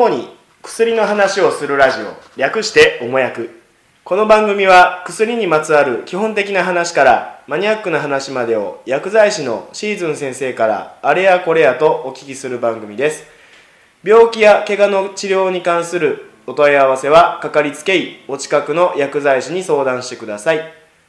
[0.00, 0.30] 主に
[0.62, 2.16] 薬の話をするラジオ。
[2.40, 3.60] 略しておもやく
[4.02, 13.24] この番組は薬にまつわる基本的な話からマニアックな話までを薬剤師のシーズン先生からあれやこれやとお聞きする番組です。
[14.02, 20.60] 病気や怪我の治療に関するお問い合わせはかかりつけ医お近くの薬剤師に相談してください。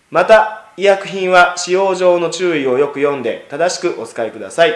[0.09, 4.73] また医薬品は使用上の注意をよく読んで正しくお使いください。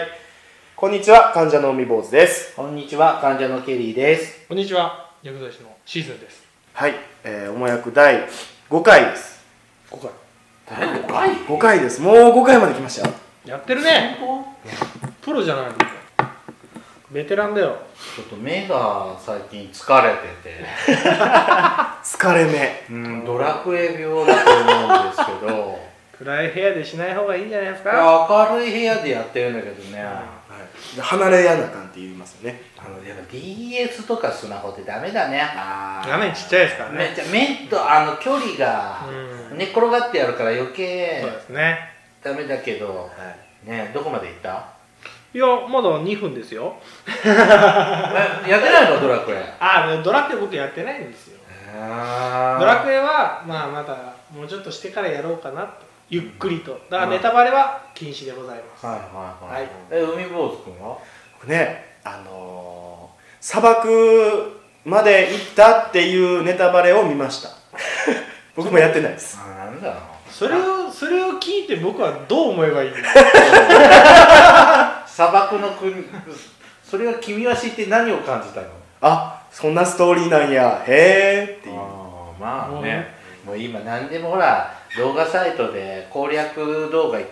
[0.76, 2.54] こんにちは患者の海坊主です。
[2.54, 4.46] こんにちは、患者のケリーです。
[4.46, 6.44] こんにちは薬剤師のシーズンです。
[6.74, 6.94] はい、
[7.24, 8.28] えー、おもやく第
[8.68, 9.42] 5回です。
[9.90, 10.10] 5回。
[10.68, 12.02] 第5回？5回です。
[12.02, 13.14] もう5回まで来ましたよ。
[13.46, 14.18] やってるね。
[15.22, 15.72] プロじゃないの。
[17.10, 17.78] ベテランだよ。
[18.14, 20.66] ちょっと目が最近疲れてて、
[22.04, 22.84] 疲れ目。
[22.90, 25.78] うん、ドラクエ病だと思うんですけど、
[26.18, 28.46] 暗い部屋でしない方がいいんじゃないですか？
[28.50, 30.10] 明るい部屋でやってるんだけどね、は
[30.45, 30.45] い、
[31.00, 32.60] 離れやなあかんって言いますよね。
[32.78, 35.42] あのやっぱ DS とかスマホってダメだね。
[35.56, 36.98] 画面ちっちゃいですからね。
[36.98, 39.06] めっちゃ目とあの距離が
[39.50, 39.58] うん。
[39.58, 41.78] 寝っ転がってやるから余計そうですね。
[42.22, 43.08] ダメだけど、は
[43.66, 43.68] い。
[43.70, 44.68] ねどこまで行った？
[45.34, 46.74] いやまだ2分ですよ。
[47.24, 49.00] えやってないの？
[49.00, 49.36] ドラクエ。
[49.60, 51.36] あドラクエ僕やってないんですよ。
[51.74, 51.80] ド
[52.64, 53.96] ラクエはまあまだ
[54.34, 55.68] もうちょっとしてからやろうかなと
[56.08, 56.72] ゆっくりと。
[56.90, 59.04] だからネタバレは禁止でございます、はいはい
[59.54, 59.70] はい、はい。
[59.90, 60.98] え海坊主君は？
[61.40, 67.50] 僕ねあのー、砂漠まで行ったっていうネタバレを見ました。
[68.54, 69.38] 僕もやってないです。
[69.42, 69.96] あなんだろう。
[70.30, 72.96] それをそれを聞いて僕はどう思えばいいの？
[75.06, 76.04] 砂漠の国
[76.84, 78.68] それは君は知って何を感じたの？
[79.02, 80.82] あそんなストーリーなんや。
[80.86, 81.76] へえっていう。
[81.76, 87.26] あーまもうあねもう今何でもほら動画サイトで攻略動画いっ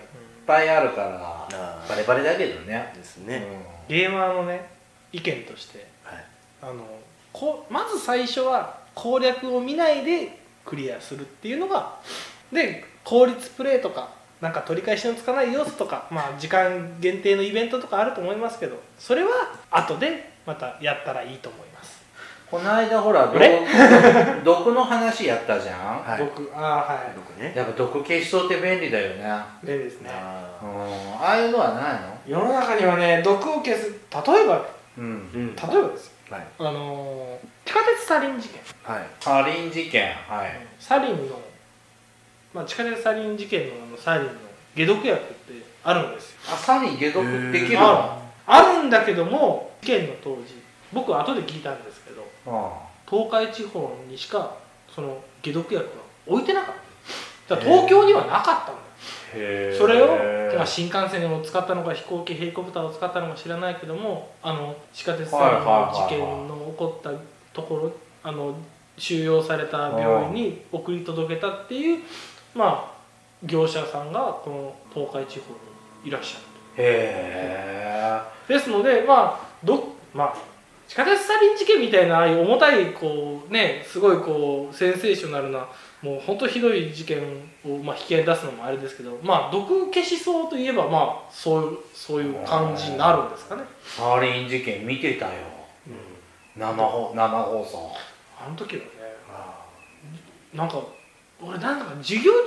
[0.47, 2.93] ぱいあるからあバレバレだけどね。
[2.95, 3.47] ですね、
[3.89, 4.69] ゲーマーのね
[5.13, 6.25] 意見としてはい。
[6.63, 6.85] あの
[7.33, 11.99] こまず最初は攻略を見ないでクリアするっていうのが
[12.53, 14.11] で効率プレイとか
[14.41, 19.31] なんか取り返しのつかない要素とか、まあ、時間限定のイベントとかあると思いますけどそれは
[19.71, 21.64] 後でまたやったらいいと思います、
[22.51, 23.33] この間ほら
[24.45, 26.23] 毒の話やったじゃん、はい。
[26.23, 27.53] 僕ああは僕ね。
[27.57, 29.25] やっぱ毒消しそうって便利だよね。
[29.63, 30.11] いでですね。
[30.13, 32.15] あうんああいうのはないの？
[32.27, 34.67] 世の中にはね毒を消す例えば
[34.99, 35.05] うん。
[35.33, 35.57] ーうん。
[35.57, 36.13] 例えばですよ。
[36.31, 36.47] はい。
[36.59, 38.61] あのー地下鉄サリン事件。
[38.85, 39.07] はい。
[39.21, 40.67] サリン事件はい。
[40.79, 41.41] サリンの、
[42.53, 44.33] まあ、地下鉄サリン事件のあのサリンの
[44.77, 46.39] 解毒薬ってあるんですよ。
[46.53, 50.63] あサリン解毒できるあのあるんだけども事件の当時
[50.95, 52.73] 僕は後で聞いたんですけどあ
[53.09, 54.57] 東海地方にしか
[54.95, 55.91] その解毒薬が
[56.27, 56.75] 置いてなかっ
[57.49, 57.57] た。
[57.57, 58.79] 東京にはなかったんだよ。
[59.35, 67.11] へそれをまあ新幹線を使ったのか飛行機ヘリコプターを使ったのか知らないけどもあの地下鉄サの事件の起こった
[67.53, 68.55] ところあの
[68.97, 71.99] 収容された病院に送り届けたっていう
[72.55, 72.95] まあ
[73.45, 75.53] 業者さんがこの東海地方
[76.03, 76.45] にいらっしゃる
[76.79, 78.53] へえ。
[78.53, 80.54] ですのでまあどまあ
[80.89, 85.67] 地下鉄サリン事件みたいなああいう重たいこうねすごいこうセンセーショナルな
[86.03, 87.19] もう本当ひどい事件
[87.65, 93.63] を、まあ、引き合いに出すのもあれですけどまあ毒消しそうといえばまあそういうそういう感じになるんですかね。
[93.83, 95.33] サリン事件見てたよ。
[96.57, 97.91] 生放生放送
[98.39, 98.89] あの時はね
[99.29, 99.65] あ
[100.55, 100.81] なんか
[101.41, 102.39] 俺なんだか授業中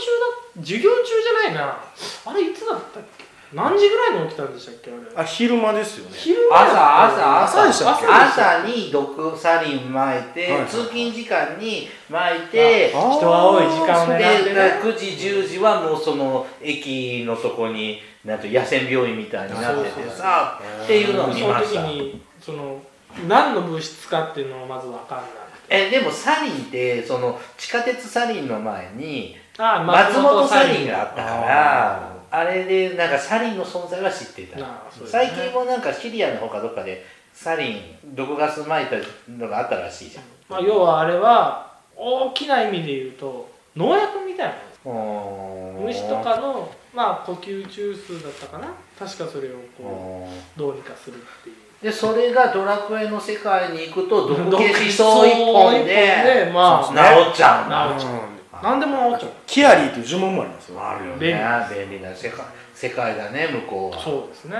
[0.55, 1.77] だ授業中じゃないな。
[2.25, 3.25] あれいつだったっけ？
[3.53, 4.99] 何時ぐらいに起きたんでしたっけあれ？
[4.99, 6.11] ーあ昼間ですよね。
[6.17, 7.67] 昼間朝朝朝。
[7.67, 8.05] でしたっけ？
[8.07, 22.81] 朝に毒サリン撒いて、はいはい通勤時間に撒いてあ人は多い時間を狙ってでね9時10時はもうその駅のとこになんと野戦病院みたいになっててさっていうのを見その時ましたにその
[23.27, 25.27] 何の物質かっていうのがまず分かんない。
[25.69, 34.57] えでもサリンってその地下鉄サリンの前にああ松本サリンがあったからああれでなんかサリンの存在は知ってた。
[34.57, 34.63] ね。
[35.05, 37.81] 最近もなんかシリアのほかどっかでサリン
[38.15, 38.95] 毒ガス撒いた
[39.31, 40.23] のがあったらしいじゃん。
[40.49, 44.53] まあ、要はあれは大きな意味で言うと農薬みたい
[44.85, 48.67] なものです虫とかの、まあ、呼吸中枢だったかな。
[48.97, 51.55] 確かそれをこうどうにかするっていう。
[51.81, 57.99] でそれがドラクエの世界に行くと毒消しそう一本ででま治あっちゃうんだ。
[57.99, 58.13] 治っちゃう。
[58.13, 60.79] うん何でも治っちゃうキアリーという呪文もありますよ。
[60.81, 61.41] あるよ便ね
[61.89, 64.03] 便利な世界世界だね向こうは。
[64.03, 64.57] そうですね。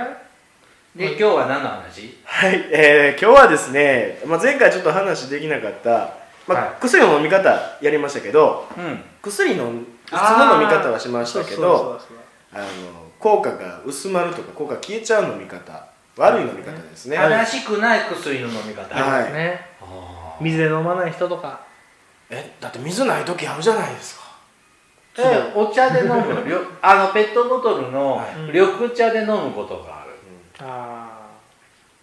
[0.96, 2.18] で今日は何の話？
[2.24, 6.14] はい、えー今日はですね、まあ、前回ちょっと話できなかった、
[6.46, 6.80] まあはい。
[6.80, 9.02] 薬の飲み方やりましたけどうん。
[9.22, 9.70] 薬の普
[10.06, 12.00] 通の飲み方はしましたけど
[12.52, 12.64] あの
[13.18, 15.72] 効果が薄まるとか効果消えちゃう飲み方。
[15.72, 15.82] っ
[16.18, 19.02] 悪い飲み方ですね、正しくない薬の飲み方、はい。
[19.02, 19.60] ありますね
[20.40, 21.60] 水で飲まない人とか
[22.30, 24.28] えだって水ない時あるじゃないですか。
[25.18, 26.14] えお茶で飲む
[26.80, 30.10] あのペットボトルのは緑茶で飲むことがある、
[30.60, 31.28] ああ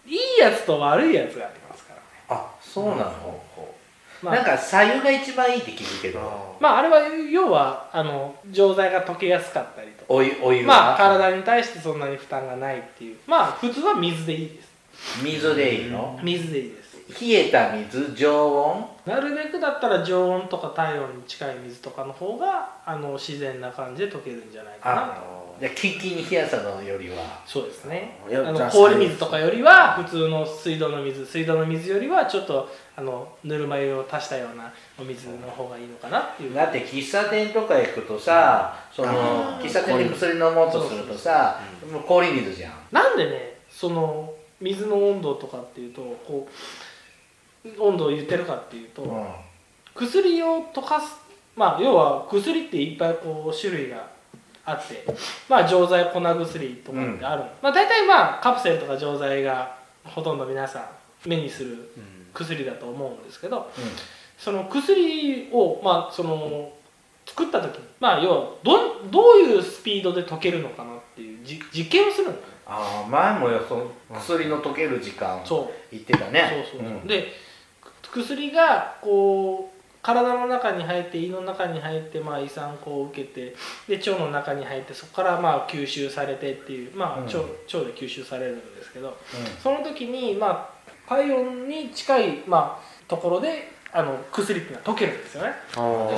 [0.05, 2.03] いいやつと悪いやつがありますからね。
[2.29, 3.41] あそうなの、
[4.21, 4.35] まあ。
[4.35, 6.57] なんか左右が一番いいって聞くけど。
[6.59, 6.99] まああれは
[7.31, 10.05] 要はあの錠剤が溶けやすかったりとか。
[10.09, 13.17] お湯お湯まあは体に対してそんなに負担がないっていう。
[13.27, 14.75] まあ普通は水でいいです。
[15.21, 18.85] 水でいいの、水でいいです冷えた水常温？
[19.05, 25.01] なるべくだったら常温とか体温に近い水とかの方があの自然な感じで溶けるんじゃないかな。
[25.13, 25.23] あ
[25.59, 27.15] じゃあキンキンに冷やしたのよりは。
[27.45, 28.17] そうですね。
[28.27, 36.55] あの氷水とかよりは普通の水道の水水道の水よりはちょっとあのぬるま湯を足したようなお水の方がいいのかなっていう。
[36.55, 42.73] だって喫茶店とか行くとさその喫茶店で薬飲もうとするとさもう氷水じゃん。
[42.91, 46.51] なんでねその水の温度とかっていうとこう
[47.79, 49.25] 温度を言ってるかっていうと、うん。
[49.95, 51.25] 薬を溶かす
[51.55, 54.09] まあ要は薬っていっぱいこう種類が
[54.65, 55.05] あって
[55.47, 60.91] まあ錠剤粉薬とかってある、まあ大体まあカプセルとか錠剤がほとんど皆さ
[61.25, 61.89] ん目にする
[62.33, 63.71] 薬だと思うんですけど
[64.37, 66.73] その薬をまあその
[67.25, 75.73] 作った時にまあ要はどんどういうスピードで溶けるのかなっていうじ実験をするんだよねああ前もよその薬の溶ける時間そう。
[75.91, 76.65] 言ってたね。
[76.71, 77.07] そうそう、ん。
[77.07, 77.27] でく
[78.15, 83.55] 薬がこう体の中に入って胃の中に入って、まあ、胃酸こう受けて
[83.87, 87.25] で腸の中に入ってそこからまあ吸収されてっていう、まあうん。
[87.25, 87.47] 腸腸
[87.79, 89.17] で吸収されるんですけど
[89.61, 95.53] その時に、まあ、体温に近い、まあ、ところであの薬っていうのは溶けるんですよね。
[95.69, 96.09] ですの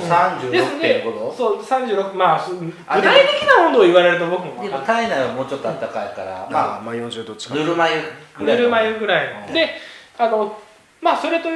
[0.80, 7.60] で36.5度そう36まあす具あ体的な温度を言われると僕も体内はもうちょっと暖かいからあままあ40度近あく。
[7.60, 7.94] ぬるま湯
[8.36, 9.70] ぐらいぬるま湯ぐらいうんで
[10.18, 10.58] あの
[11.00, 11.48] まあそれと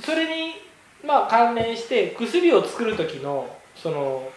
[0.00, 0.54] それに
[1.04, 4.28] まあ関連して薬を作る時のその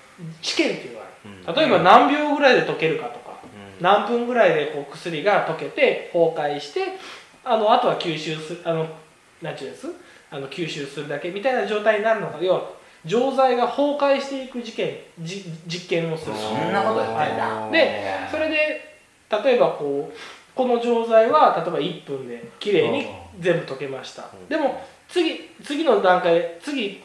[0.41, 1.05] 試験っていうのが
[1.47, 1.61] ある。
[1.61, 3.39] 例えば何秒ぐらいで溶けるかとか、
[3.81, 6.81] 何分ぐらいでこう薬が溶けて崩壊して
[7.43, 8.87] あのあとは吸収するあの
[9.41, 9.87] 何ていうんです？
[10.31, 12.69] あの吸収するだけみたいな状態になるのが要は
[13.05, 16.33] 錠剤が崩壊していく事件じ実験をする。
[16.35, 17.47] そんなことやってんだ。
[17.47, 17.71] はい。
[17.71, 18.01] で
[18.31, 18.97] それで
[19.29, 20.17] 例えばこう
[20.55, 23.07] この錠剤は例えば1分できれいに
[23.39, 24.47] 全部溶けました、うん。
[24.47, 24.81] でも
[25.15, 27.01] 次次の段階次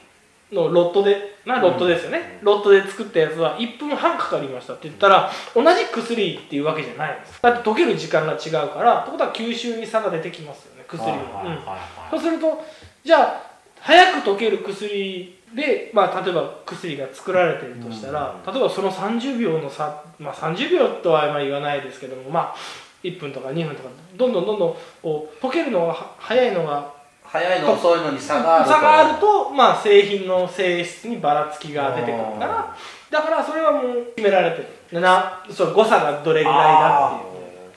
[0.50, 7.40] のロットでまあロットですよね、ロットで作ったやつは1分半かかりましたって言ったら同じ薬っていうわけじゃないんです。
[7.40, 11.78] だって溶ける時間が違うからってことは吸収に差が出てきますよね薬の、は
[12.10, 12.64] そうすると
[13.04, 22.56] じゃあ早く溶ける薬で、まあ、例えば薬が作られているとしたら、例えばその30秒の差、まあ、30秒とはあまり言わないですけども、まあ、
[23.02, 26.99] 1分とか2分とかどんどんどんどんこう溶けるのがは早いのが
[27.32, 28.70] 早いの遅いのに差があると。
[28.72, 32.76] 差があると、まあ、製品の性質にばらつきが出てくるから
[33.10, 35.00] だからそれはもう決められてる。
[35.00, 37.20] なそう誤差がどれぐらいだ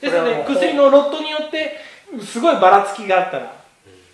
[0.00, 0.10] ていう。
[0.12, 1.76] ですのでそれはもう薬のロットによって
[2.24, 3.52] すごいばらつきがあったら、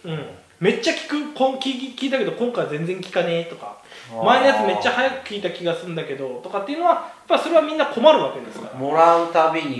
[0.05, 0.27] うん、
[0.61, 3.79] めっちゃ効くこん聞い聞いたけど今回全然効かねえとか。
[4.11, 8.79] 前のやつめっちゃ早く効いた気がするんだけどとかっていうのはやっぱそれはみんな困るわけですから。
[8.79, 9.77] もらうたびに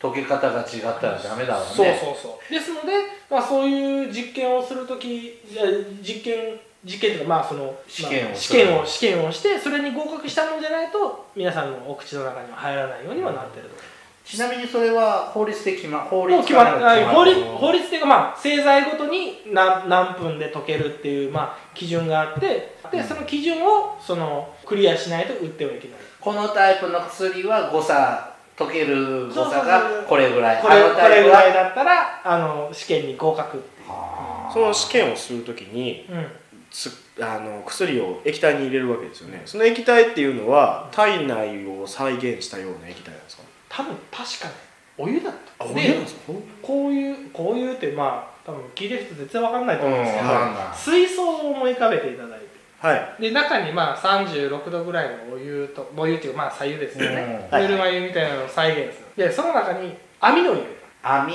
[0.00, 1.66] 溶け方が違ったらダメだわね。
[1.66, 2.52] そうそうそう。
[2.52, 2.92] ですので、
[3.28, 5.64] まあ、そういう実験をする時いや
[6.02, 13.90] 実験実験というかまあその試験をまあ試験を試験をしてそれに合格したのじゃないと皆さんのお口の中には入らないようにはなってると。
[14.24, 16.64] ちなみにそれは法律で決ま法律もう決ま
[17.12, 25.98] 法律法律っていうかまあ製剤ごとに何何分で溶けるっていうまあ基準があってでその基準をそのクリアしないと売ってはいけない。
[26.20, 28.29] このタイプの薬は誤差
[28.64, 30.62] 溶ける誤差がこれぐらい。
[30.62, 30.82] これ
[31.24, 33.56] ぐらいはだったらあの試験に合格。
[33.56, 36.26] っていう、その試験をするときにうん、
[36.70, 36.90] つ
[37.20, 39.42] あの薬を液体に入れるわけですよね。
[39.46, 43.42] その液体っていうのは体内を再現したような液体なんですか？
[43.68, 44.54] 多分確かに
[44.98, 46.32] お湯だったあおで湯なんですか？
[46.62, 52.46] こういうこういうってまあ多分聞いてる人絶対わかんないと思うんですけど、うん水槽を思い浮かべていただいて
[52.80, 53.22] はい。
[53.22, 57.60] で中にまあ36度ぐらいのお湯とお湯っていうかまあ左右ですよね、うん。
[57.60, 59.28] ぬるま湯みたいなのを再現する。
[59.28, 61.34] でその中に網を入れる網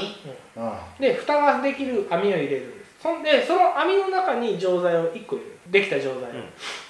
[0.58, 0.72] うん。
[1.00, 3.02] で蓋ができる網を入れるんです。
[3.02, 5.56] そんでその網の中に錠剤を1個入れる。
[5.66, 6.34] できた錠剤を、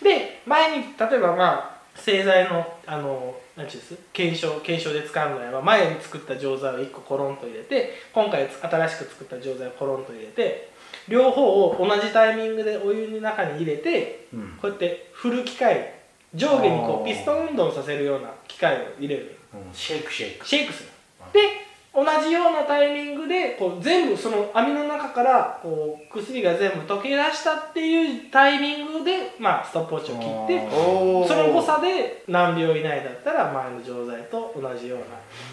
[0.04, 3.98] で前に例えばまあ製剤のあの何ていうんです？
[4.12, 10.72] 検証検証で使うのであれば前に作った錠剤を1個コロンと入れて今回新しく作った錠剤をコロンと入れて
[11.08, 14.58] 両方を同じタイミングでお湯の中に入れてうん。
[14.62, 15.94] こうやって振る機械
[16.34, 19.38] 上下にこうピストン運動させるような機械を入れる。
[19.54, 19.74] うん。
[19.74, 20.48] シェイクシェイク。
[20.48, 20.90] シェイクする。
[21.34, 35.06] で同じようなタイミングでこう全部その網の中からこう薬が全部溶け出したっていうタイミングで、まあ、ストップウォッチを切ってその誤差で何秒以内だったら前の錠剤と同じような。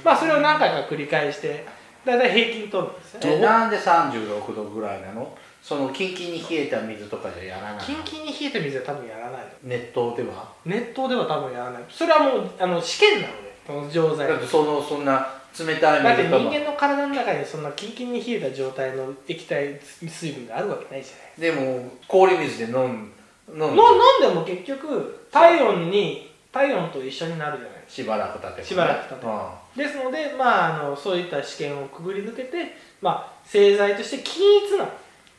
[0.05, 1.65] まあそれを何回か繰り返して
[2.05, 5.37] だいたい平均取るんですねえなんで36度ぐらいなの？
[5.63, 10.53] そのキンキンに冷えた水とかじゃやらないキンキンに冷えた水は多分やらない熱湯では？
[10.67, 11.83] 熱湯では多分やらない。
[11.89, 21.55] それはもうあの試験なので錠剤だってそのそんな冷たいだって人間の体の中にそんなキンキンに冷えた状態の液体水分があるわけないじゃない。
[21.55, 23.13] でも氷水で飲ん。
[23.49, 23.77] 飲んの飲ん
[24.21, 28.65] でも結局体温に体温と一緒になるじゃないしばらく経てばね。
[28.65, 29.41] しばらく経てうん
[29.77, 34.87] ですので、まあ、あのそういった試験をくぐり抜けて、まあ、製剤として均一な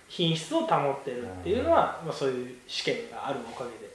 [0.08, 3.94] 品質を保ってるっていうのは、まあ、そういう試験があるおかげで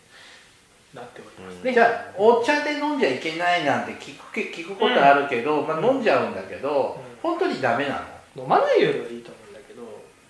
[0.94, 1.72] なっておりますね。
[1.72, 7.30] じゃあお茶で飲んじゃいけないなんて聞くけ聞くことあるけど、まあ、飲んじゃうんだけど、うん。
[7.30, 8.02] 本当にダメな
[8.36, 8.42] の？
[8.44, 9.82] 飲まないよりはいいと思うんだけど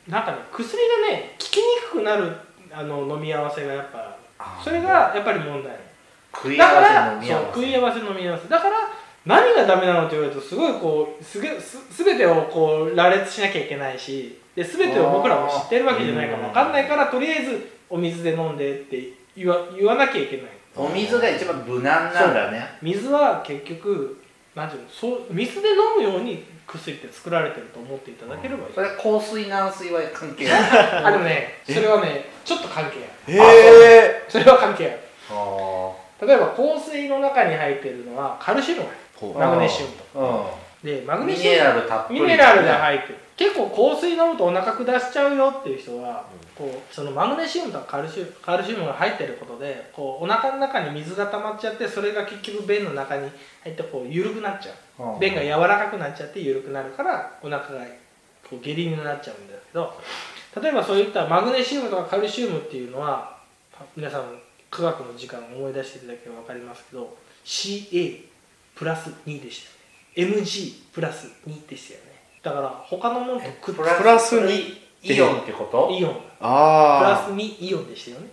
[0.08, 2.32] なんかね薬がね効きにくくなる
[2.72, 4.16] あの飲み合わせがやっぱ
[4.64, 5.76] それがやっぱり問題
[6.34, 6.82] 食い合わ
[7.92, 8.48] せ飲み合わせ。
[8.48, 8.76] だから
[9.28, 20.46] 何がダメなのって言われるとすごいこうすげす全てをこう羅列しなきゃいけないしで全てを僕らも知ってるわけじゃないから分かんないからとりあえずお水で飲んでって言わ言わなきゃいけない。
[20.74, 22.64] お水が一番無難なんだね。
[22.80, 24.18] 水は結局
[24.54, 28.74] なんていうのそう水で飲むように薬って作られてると思っていただければいい。
[28.74, 30.62] それは香水軟水は関係ない。
[31.04, 33.36] あでもねそれはねちょっと関係ある。
[33.36, 34.98] へえそれは関係ある。
[35.30, 38.82] あ例えば香水の中に入ってるのはカルシウム。
[38.82, 40.54] が入ってるマグネシウムと。
[40.82, 41.56] ーでマグネシウム
[42.10, 43.18] ミネラルが入ってる。
[43.36, 46.24] 結構香水飲むとお腹下しちゃうよっていう人は、
[46.56, 53.30] こうそのマグネシウムとかカルシウムカルシウムが入ってることでこうお腹の中に水が溜まっちゃってそれが結局便の中に
[53.62, 55.14] 入ってこう緩くなっちゃう。
[55.14, 55.20] うん。
[55.20, 57.84] 便が柔らかくなっちゃって緩くなるからお腹が
[58.48, 59.94] こう下痢になっちゃうんだけど
[60.60, 63.38] 例えばそういったマグネシウムとかカルシウムっていうのは
[63.96, 64.24] 皆さん
[64.70, 68.24] 科学の時間を思い出していただければ分かりますけど CA
[68.78, 69.64] プラス2でし
[70.14, 70.22] た。
[70.22, 72.12] よね MG プラス2でしたよね。
[72.42, 75.90] だから他のものとくっつプラスプラス2イオンってこと？
[75.92, 76.12] イオン。
[76.14, 78.28] プラあス2イオンでしたよね。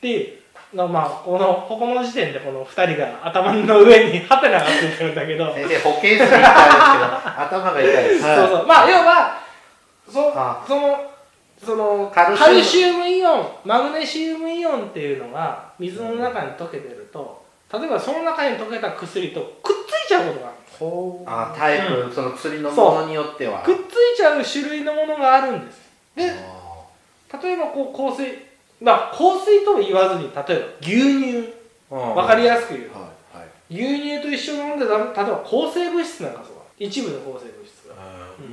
[0.00, 0.38] で
[0.72, 5.52] なまあこのここの時点でこの2人が頭の上にハテナがついてるんだけど。
[5.54, 8.08] 先生保健室に行ったんですけど 頭が痛い。
[8.08, 8.36] ですはい。
[8.36, 8.66] そうそう。
[8.66, 9.40] まあ要は
[10.10, 10.64] そあ。
[10.66, 11.10] その
[11.64, 12.58] そのカカルシウム。
[12.58, 20.58] ルシウムイオンマグネシウムイオンっていうのが水の中に溶けてると例えばその中に溶けた薬とくっついちゃうことがある
[21.26, 23.62] あタイプ、その薬のものによっては。
[23.62, 25.80] くっついちゃう種類のものがあるんです。
[26.16, 28.46] であ例えばこう香水。
[28.80, 30.44] まあ香水とは言わずに例えば
[30.80, 31.28] 牛乳。
[31.38, 31.52] ー
[31.90, 32.98] うんわかりやすく言うは
[33.34, 33.74] いはい。
[33.74, 36.62] 牛乳と一緒に飲んでた例えば抗生物質なんかそうだ。
[36.78, 37.57] 一部の抗生物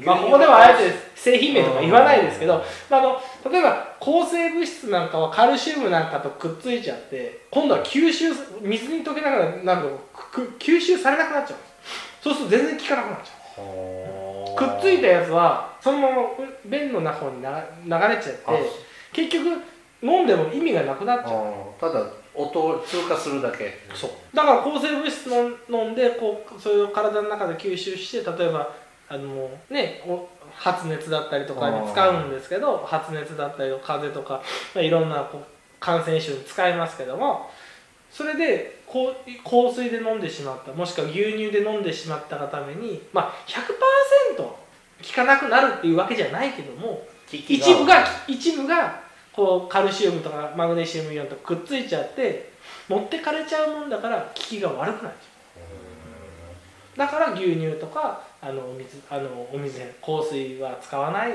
[0.03, 11.57] まあ、ここではあえて製品名とか言わないですけど、まあ、あの例えば抗生物質なんかはカルシウムなんかとくっついちゃって今度は吸収水に溶けながらなるとく吸収されなくなっちゃう。
[11.57, 11.75] んです
[12.21, 14.55] そうすると全然効かなくなっちゃう。
[14.55, 16.15] くっついたやつはそのまま
[16.65, 18.53] 便の中にな流れちゃってあ
[19.13, 19.47] 結局
[20.01, 21.79] 飲んでも意味がなくなっちゃう。
[21.79, 23.79] ただ音を通過するだけ。
[23.93, 24.09] そう。
[24.33, 28.69] だから抗生物質の飲んでこうそれを体の中で吸収して例えば
[29.07, 34.41] あのねお発熱だったりとかに使うんですけど発熱だったりとか風邪とか、
[34.73, 35.45] まあ、いろんなこう
[35.79, 37.49] 感染症に使いますけども
[38.11, 43.33] それでこう香水で飲んでしまったもしくは牛乳で飲んでしまったがために、まあ、
[44.37, 44.55] 100%効
[45.13, 49.01] かなくなるっていうわけじゃないけども一部が一部が
[49.33, 52.53] こうカルシウムとかマグネシウムイオンとくっついちゃって
[52.87, 55.34] 持ってかれちゃうもんだから効きが悪くなっちゃう
[56.97, 61.31] だから牛乳とかあのお水あのお水香水は使わない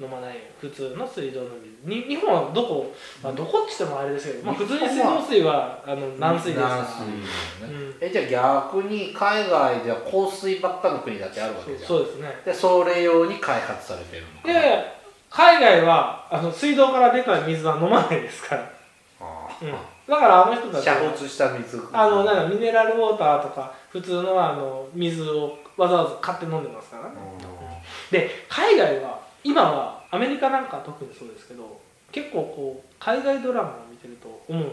[0.00, 1.74] 飲まない普通の水道の水。
[1.84, 2.92] に日本はどこ、
[3.22, 6.60] まあ、どこって言ってもあれですけど、まあ、普通に水道水はあの軟水です。
[6.60, 7.12] から軟水ね。
[7.62, 7.94] うん。
[8.00, 11.88] えじゃあ逆に海外では香水ばっかの国だってあるわけじゃん。
[11.88, 12.28] そうそうですね。
[12.44, 14.84] でそれ用に開発されてるのかいやいや
[15.30, 18.72] 海外はあの水道から出た水は飲まないですから、
[19.20, 19.74] あうん、
[20.06, 27.14] だからあの人たちは煮沸した水あのなんかミネラルウォーターとか普通のあの水をわざわざ買って飲んでますからね。
[28.10, 31.80] で海外は今はアメリカなんか特にそうですけど
[32.12, 34.72] 結構こう海外ドラマを見てると思う。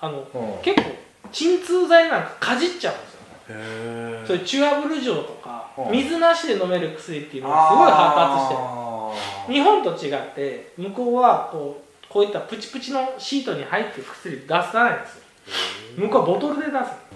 [0.00, 0.54] あのうん。
[0.56, 0.90] うん結構
[1.30, 5.92] 鎮痛剤なんかかじっちゃうんですよへえそういうチュアブル錠とかうん。
[5.92, 8.60] 水なしで飲める薬っていうのがすごい発達してる。
[8.60, 8.92] あ
[9.48, 15.22] 日本と違って向こうはこうこういったプチプチのシートに入ってる薬出さないんですよ。
[15.96, 16.74] 向こうはボトルで出す。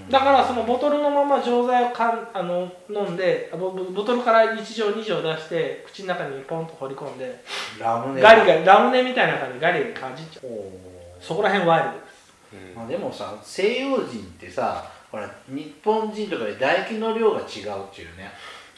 [0.08, 7.42] ーだからそのボトルのまま錠剤をかんあの飲んでボボボトルから1錠2錠出して口の中にポンと放り込んで
[7.78, 8.20] ラムネ。
[8.20, 10.44] ガリガリラムネみたいな感じでガリガリかじっちゃう。
[11.20, 12.16] そこら辺ワイルドです。
[12.74, 17.46] まあ、でもさ西洋人ってさほら日本人とかで唾液の量が違うっ
[17.94, 18.30] ていうね、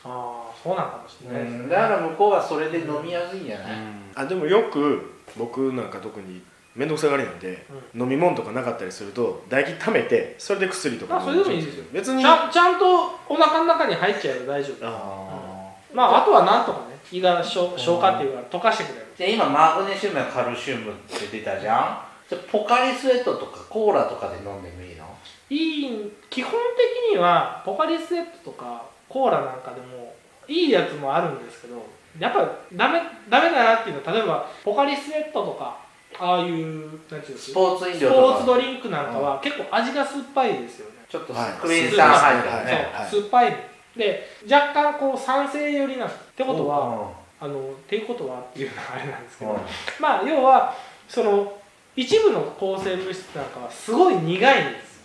[0.04, 3.68] ああそうなのかもしれないですね、だから向こうはそれで飲みやすいんじゃない、
[4.14, 6.42] あでもよく僕なんか特に
[6.74, 7.64] 面倒くさがりなんで、
[7.94, 11.84] 飲み物とかなかったりすると唾液溜めてそれで薬とかあそれでもいいですよ。
[11.92, 12.22] 別に。
[12.22, 14.86] ちゃんちゃんとお腹の中に入っちゃえば大丈夫。
[14.86, 19.06] あまああとはなんとかね胃が消消化っていうか溶かしてくれる。
[19.16, 21.98] じゃあ今マグネシウムやカルシウムって出たじゃん。
[22.28, 25.06] じゃあポカリスエットとかコーラとかで飲んでもいいの？
[25.50, 30.14] いい基本的にはポカリスエットとかコーラなんかでも
[30.46, 31.84] いいやつもあるんですけど
[32.18, 32.40] やっぱ
[32.72, 35.78] ダメダメだなっていうのは例えばポカリスエットとか
[36.18, 38.34] ああいうなんていうんですスポーツ飲スポ料とか。
[38.36, 40.94] ーツドリンクなんかは結構味が酸っぱいですよね。
[41.08, 41.52] ちょっとはい。
[41.60, 42.66] クエン酸入ってるはい。
[42.66, 43.56] ね、酸っぱい
[43.96, 47.10] で若干こう酸性寄りなんですってことは
[47.40, 49.54] あのっていうことはっていうのはあれなんですけうん。
[49.54, 49.60] ど
[50.00, 50.74] まあ要は
[51.08, 51.52] その
[51.94, 55.02] 一部の抗生物質なんかはすごい苦いんです、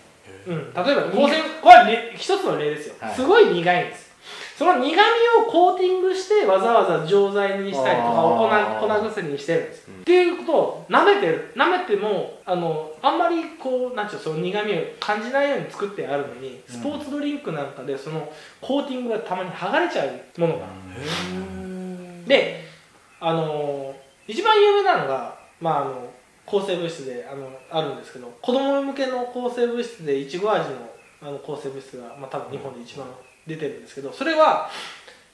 [0.47, 3.15] うん、例えば抗生これは例一つの例ですよ、はい。
[3.15, 4.12] すごい苦いんです
[4.63, 4.97] その苦味
[5.45, 10.01] をコーティングしてわざわざ錠剤にしたりとかあー粉粉薬にしてるんです、うん。
[10.01, 11.51] っていうことを舐めてる。
[11.55, 20.65] 舐めてもあのあんまりこうなんていうのその苦味を感じないように作ってあるのにスポーツドリンクなんかでそのコーティングがたまに剥がれちゃうものが。
[22.25, 22.63] で
[23.19, 23.93] あの
[24.27, 26.09] 一番有名なのが、まあ、あの
[26.45, 30.75] 抗生物質であのあるんですけど子供向けの抗生物質でいちご味の
[31.21, 33.07] あの抗生物質が、まあ、多分日本で一番
[33.47, 34.69] 出てるんですけどそれは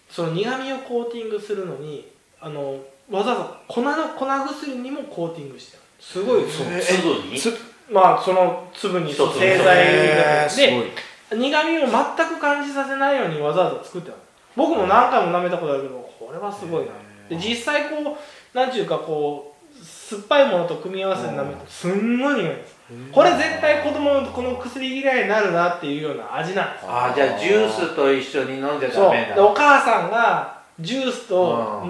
[0.10, 2.08] その苦味をコーティングするのに
[2.42, 5.86] あのわざわざ粉の粉薬にもコーティングしてある。
[6.00, 6.50] すごい。
[6.50, 6.68] そう。
[6.70, 7.38] え粒に？
[7.40, 7.54] つ
[7.90, 10.48] まあその粒に製剤で
[11.32, 14.20] 苦味を全く感じさせないようにわざわざ作ってある。
[14.56, 16.92] 僕も何回も舐めたことあるけどこれはすごいな。
[17.30, 18.18] で実際こ
[18.54, 22.76] うなんていうかこう酸っぱいものと組み合わせて舐めるとすんごい苦いです
[23.12, 26.86] これ絶対子供のこの薬嫌いになるなっていうような味なんです。
[26.88, 31.86] ああじゃあジュースと一緒に飲んじゃそうダメだでお母さんがジュースと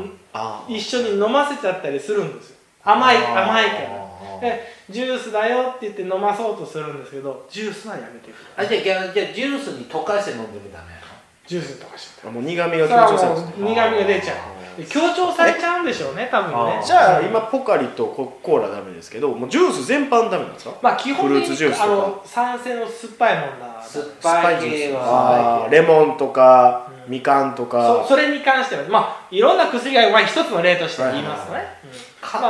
[0.68, 2.56] 一緒に飲ませちゃったりするんですよ。
[2.84, 4.00] 甘い甘いから。
[4.42, 8.80] でジュースだよって言って飲まそうとするんですけどジュースはやめてください。
[8.80, 11.08] あじゃあじゃあジュースに溶かして飲んでもダメなの？
[11.46, 14.59] ジュースに溶かしちゃっあもう苦味がたそれ強調されはもてるう苦味が出ちゃう。
[14.59, 16.82] で強調されちゃうんでしょうね多分ね。
[16.86, 20.76] じゃあ今ポカリとココーラダメですけどもうジュース全般ダメなんですか？
[20.82, 21.88] まあ基本フルーツ的ジュースとか。
[21.88, 25.68] にあの酸性の酸っぱいもんだ酸っぱい系は。
[25.72, 27.12] レモンとか、うん。
[27.12, 28.06] みかんとそか。
[28.08, 32.30] それに関してはまあいろんな薬が、まあ、一つの例として言いますとね、はいうん。
[32.30, 32.48] かま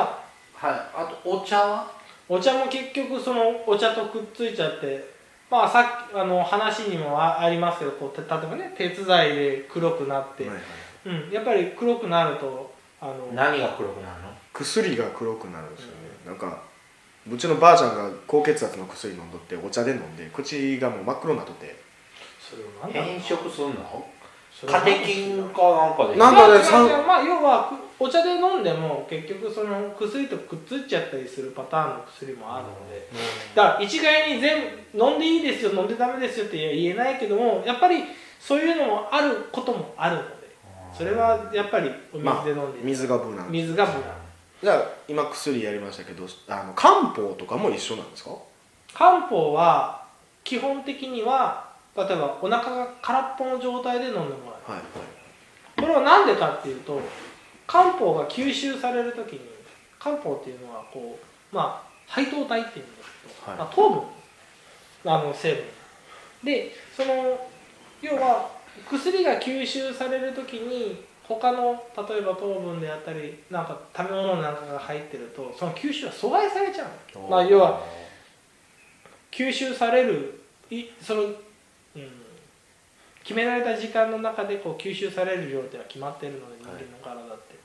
[0.62, 0.80] あはい。
[0.96, 2.00] あとお茶は？
[2.28, 5.18] お茶も結局そのお茶とくっついちゃって
[5.50, 10.64] まあさっきあの話にもあありますけどこうた例えばね鉄剤で黒くなって、はいはい
[11.06, 14.30] うん、やっぱり黒くなるとあの何が黒くなるの？
[14.54, 15.94] 薬が黒くなるんですよね、
[16.26, 16.62] なんか
[17.32, 21.80] うちのばあちゃんが高血圧の薬飲んどってお茶で飲んで口がもう真っ黒になっとって。
[22.40, 24.06] それをなんだろう変色すんの？
[24.52, 26.16] それはカテキンかなんかで。
[26.18, 33.08] なんまあかねまあ要はくお茶で飲んでも結局その薬とくっついちゃったりするパターンの薬もあるので。
[33.56, 38.04] だから一概に全部飲んでいいですよ飲んでダメですよって言えないけどもやっぱり
[38.40, 40.24] そういうのもあることもあるの。
[40.24, 40.39] で
[40.98, 44.02] それはやっぱりお水で飲んでいい、水が無難水が無難
[44.62, 48.32] じゃあ今薬やりましたけどあの漢方とかも一緒なんですか？
[48.94, 50.04] 漢方は
[50.44, 54.28] 基本的には例えばお腹が空っぽの状態で飲んでも
[54.68, 54.78] らう。
[54.78, 54.82] はい
[55.80, 57.00] これは何でかっていうと
[57.66, 59.40] 漢方が吸収される時に
[59.98, 61.18] 漢方っていうのはこ
[61.52, 63.10] うまあ配糖体っていうんです
[63.46, 63.60] けど、はい。
[63.60, 64.04] まあ、糖分。
[65.06, 65.64] あの成分。
[66.44, 67.40] でその
[68.02, 68.50] 要は
[68.90, 77.28] 薬が吸収される時に他の例えば糖分であったりなんか食べ物なんかが入ってるとその吸収が阻害されちゃうの。
[77.28, 77.82] まあ要は
[79.32, 81.34] 吸収されるいその、うん、
[83.24, 87.56] 決められた時間の中でこう吸収される量っていうのは決まっているので人間の体って、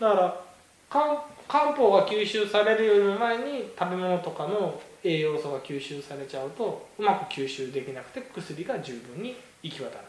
[0.00, 0.44] だから
[0.88, 10.02] 漢漢方が吸収されるよりも前に食べ物とかの栄養素が吸収されちゃうとうまく吸収できなくて薬が十分に行き渡らない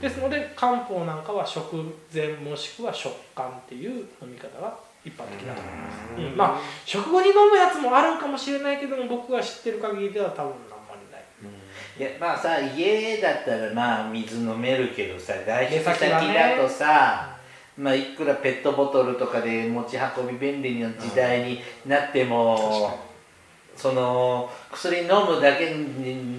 [0.00, 1.76] ですので漢方なんかは食
[2.12, 6.36] 前もしくは食感っていう飲み方が一般的だと思います、うん。
[6.36, 10.56] まあ食後に飲むやつもあるかもしれないけども僕が知ってる限りでは多分あんま
[10.94, 11.24] りない。
[11.98, 17.36] いやまあさ家だったらまあ水飲めるけどさ外出出先だとさ、
[17.76, 23.09] まあいくらペットボトルとかで持ち運び便利な時代になっても
[23.76, 25.74] その薬飲むだけ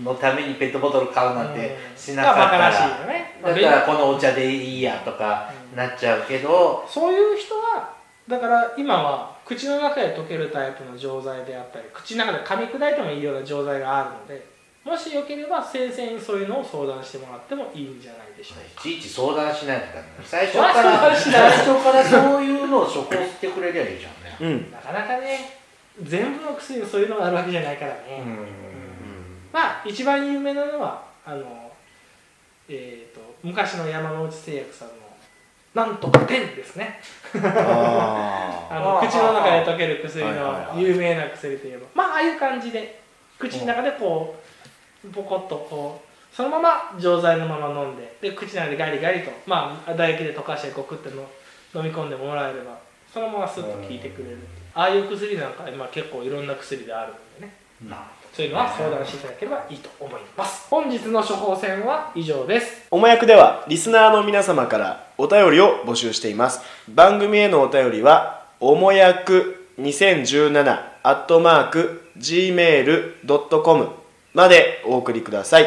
[0.03, 3.39] のためにペットボトル買うなんてしなかったら、まあバカらしいよね。
[3.41, 7.93] だからこのお茶でいいやとかなっちゃうけど、そういう人は
[8.27, 14.51] だから今は口の中で溶けるタイプの錠剤であったり口の中で噛み砕いてもいいような錠剤があるので
[14.83, 18.89] もしよければ先生にそういうのを相談してもらってもいいんじゃないでしょうか。
[18.89, 24.37] いちいち相談しないとダメ 最初から最初からそういうのを処方してくれりゃいいじゃんね。
[24.39, 24.71] うん。
[24.71, 25.60] なかなかね
[26.03, 28.23] 全部の薬にそういうのがあるわけじゃないからね、
[29.53, 31.71] まあ一番有名なのはあの
[32.69, 34.93] えー、と昔の山之内製薬さんの
[35.73, 36.99] なんとか10ですね。
[37.43, 42.99] あ あの口の中で溶ける薬の有名な薬といえばまあああいう感じで
[43.39, 44.35] 口の中でこ
[45.05, 51.27] うポコッとこうそのまま錠剤のまま飲んでで口の中でガリガリとまあ唾液で溶かしてゴクっての
[51.73, 52.77] 飲み込んでもらえれば
[53.13, 54.37] そのままスッと効いてくれる
[54.73, 57.53] ああいう薬なんか今結構いろんな薬であるんでね。
[57.89, 58.01] なる
[58.33, 60.67] そういうのは相談していただければいいと思います。
[60.69, 62.87] 本日の処方箋は以上です。
[62.89, 66.61] おもやくではリスナーの皆様からお便りを募集しています。
[66.87, 73.89] 番組へのお便りはおもやく2017アットマーク gmail.com
[74.33, 75.65] までお送りください。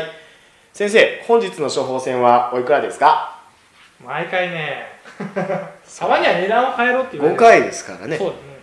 [0.73, 3.41] 先生本日の処方箋はおいくらですか？
[4.05, 4.87] 毎回ね
[5.99, 8.17] たまには値段を変えろって言われ5る回ですからね。
[8.17, 8.54] そうですね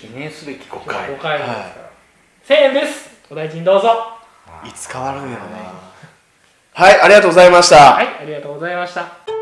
[0.00, 1.90] 記念すべき55回回ですから、
[2.46, 3.10] 1000円です。
[3.30, 4.20] お大事にどうぞ。
[4.64, 5.50] いつ変わるんやろね
[6.72, 9.39] はいありがとうございました、はいありがとうございました